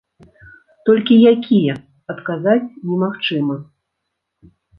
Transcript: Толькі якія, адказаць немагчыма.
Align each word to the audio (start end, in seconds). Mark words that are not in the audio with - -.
Толькі 0.87 1.17
якія, 1.33 1.73
адказаць 2.15 2.65
немагчыма. 2.87 3.55